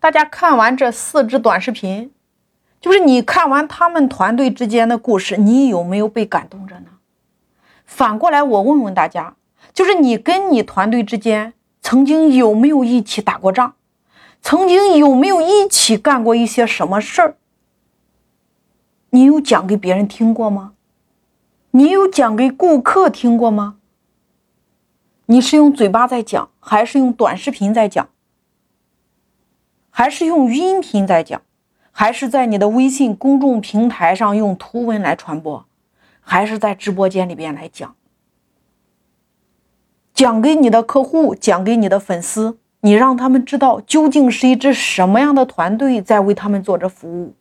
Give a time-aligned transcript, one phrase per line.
[0.00, 2.12] 大家看完这四支短视频，
[2.80, 6.86] 就是你看完他们团队之间的故事，你有没有被感动着呢？
[7.84, 9.34] 反过来，我问问大家，
[9.72, 13.74] 就是你跟你团队之间曾经有没有一起打过仗？
[14.40, 17.36] 曾经有没有一起干过一些什么事儿？
[19.10, 20.74] 你有讲给别人听过吗？
[21.72, 23.78] 你有讲给顾客听过吗？
[25.26, 28.08] 你是用嘴巴在讲，还是用短视频在讲？
[29.98, 31.42] 还是用音频在讲？
[31.90, 35.66] 还是在你的微信公众平台上用图文来传播？
[36.20, 37.96] 还是在直播间里边来讲？
[40.14, 42.58] 讲给你的客户，讲给你的粉丝。
[42.82, 47.34] 你让他们知道究竟是一支什么样的团队在为他们做着服务。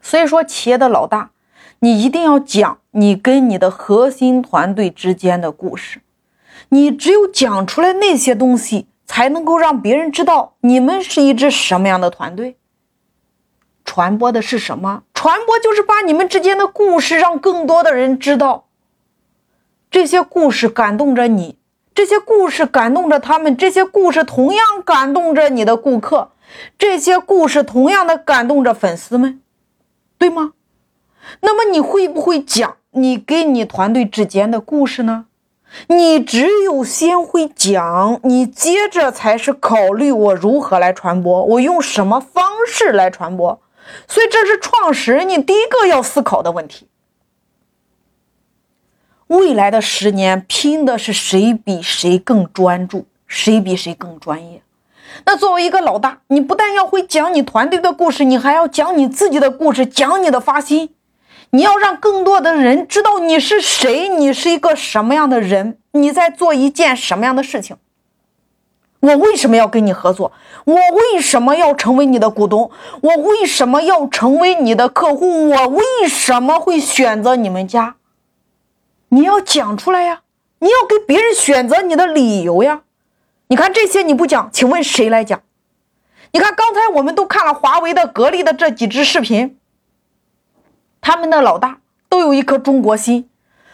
[0.00, 1.32] 所以说，企业的老大，
[1.80, 6.00] 你一定要讲你跟你的核心团队之间的故事。
[6.68, 12.56] 你只有讲出来那些东西，才能够让别人知道你们是一支什么样的团队。
[13.84, 15.02] 传播的是什么？
[15.12, 18.68] 传播就是把你们之间的故事让更多的人知道。
[19.90, 21.58] 这些故事感动着你。
[21.94, 26.30] 这些故事感动着他们，这些故事同样感动着你的顾客，
[26.78, 29.42] 这些故事同样的感动着粉丝们，
[30.16, 30.54] 对吗？
[31.40, 35.26] 那么你会不会讲你跟你团队之间的故事呢？
[35.88, 43.60] 你只有先会讲，你接着才是考虑我如何来传播，我用什么方式来传播。
[44.06, 46.86] 所以这是创始人你第一个要思考的问题。
[49.26, 54.62] 未来的十年拼的是谁比谁更专注，谁比谁更专业。
[55.24, 60.94] 那作为一个老大，你不但要会讲你团队的故事，你还要讲你自己的故事，讲你的发心。
[61.54, 67.76] 你要让更多的人知道你是谁，你是一个什么样的人，你在做一件什么样的事情。
[69.00, 70.32] 我为什么要跟你合作？
[70.64, 72.70] 我为什么要成为你的股东？
[73.02, 75.50] 我为什么要成为你的客户？
[75.50, 77.96] 我为什么会选择你们家？
[79.10, 80.22] 你要讲出来呀！
[80.60, 82.80] 你要给别人选择你的理由呀！
[83.48, 85.42] 你看这些你不讲，请问谁来讲？
[86.30, 89.58] 你看刚才我们都看了华为的、格力的这几支视频，
[91.02, 93.28] 他们的老大都有一颗中国心，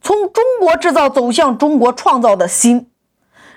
[0.00, 2.90] 从中国制造走向中国创造的心，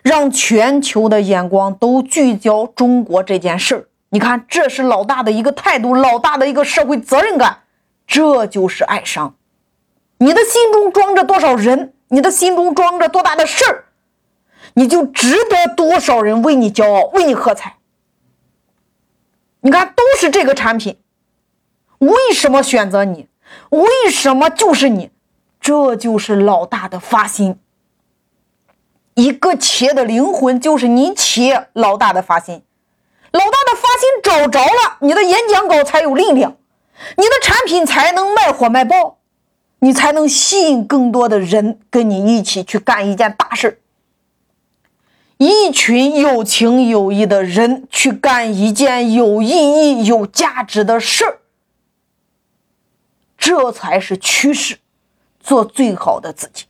[0.04, 3.88] 让全球的眼光都聚焦中国这件事儿。
[4.10, 7.62] 你看，这是老大的一个态度，老大的一个社会责任感，
[8.06, 9.36] 这就是爱商。
[10.18, 13.86] 你的心中装着多少人，你的心中装着多大的事儿，
[14.74, 17.78] 你就值得多少人为你骄傲，为你喝彩。
[19.62, 20.98] 你看，都是这个产品，
[22.00, 23.30] 为什么选择你？
[23.70, 25.12] 为什么就是你？
[25.60, 27.60] 这就是老大的发心。
[29.16, 32.64] 一个企业的灵魂就是你企业老大的发心，
[33.32, 36.58] 老大的发心找着了，你的演讲稿才有力量，
[37.18, 39.18] 你的产品才能卖火卖爆。
[39.80, 43.82] 你才能吸引更多的人跟你一起去干一件大事
[45.36, 51.40] 一群有情有义的人去干一件有意义、有价值的事儿，
[53.44, 54.78] 这才是趋势，
[55.42, 56.64] 做最好的自己。